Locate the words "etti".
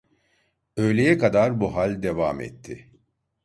2.41-2.91